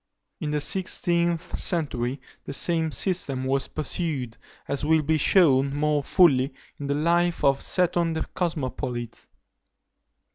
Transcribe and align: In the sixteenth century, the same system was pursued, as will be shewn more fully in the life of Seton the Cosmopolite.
In 0.39 0.49
the 0.49 0.59
sixteenth 0.59 1.59
century, 1.59 2.19
the 2.45 2.53
same 2.53 2.91
system 2.91 3.43
was 3.43 3.67
pursued, 3.67 4.35
as 4.67 4.83
will 4.83 5.03
be 5.03 5.19
shewn 5.19 5.75
more 5.75 6.01
fully 6.01 6.55
in 6.79 6.87
the 6.87 6.95
life 6.95 7.43
of 7.43 7.61
Seton 7.61 8.13
the 8.13 8.21
Cosmopolite. 8.35 9.27